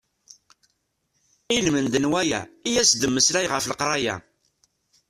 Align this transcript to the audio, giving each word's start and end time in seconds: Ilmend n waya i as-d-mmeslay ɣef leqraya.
Ilmend 1.57 1.93
n 1.99 2.05
waya 2.11 2.41
i 2.69 2.71
as-d-mmeslay 2.81 3.45
ɣef 3.49 3.65
leqraya. 3.67 4.15